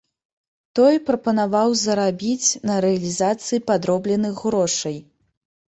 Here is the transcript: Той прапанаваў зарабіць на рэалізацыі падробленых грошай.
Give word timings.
Той 0.79 0.95
прапанаваў 1.09 1.69
зарабіць 1.83 2.49
на 2.71 2.81
рэалізацыі 2.87 3.65
падробленых 3.71 4.35
грошай. 4.49 4.97